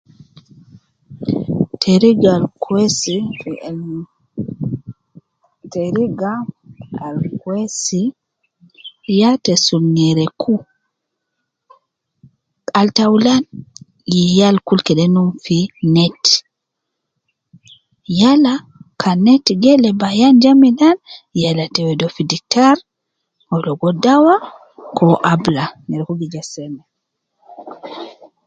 [1.81, 3.15] Teriga al kwesi
[3.59, 3.77] ,yan
[5.71, 6.31] teriga
[7.07, 8.01] al kwesi
[9.19, 10.53] ya te sul nyereku
[12.79, 13.43] al taulan,
[14.37, 15.57] yal kul kede num fi
[15.95, 16.23] net,
[18.21, 18.53] yala
[19.01, 20.97] kan neti geleb ayan milan
[21.41, 22.77] ,yala te wedi uwo fi diktar,
[23.49, 24.35] uwo ligo dawa,
[24.99, 26.81] uwo abula, nyereku bi ja seme